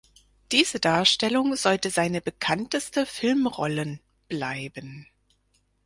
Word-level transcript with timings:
Diese 0.51 0.79
Darstellung 0.79 1.55
sollte 1.55 1.91
seine 1.91 2.21
bekannteste 2.21 3.05
Filmrollen 3.05 3.99
bleiben. 4.29 5.05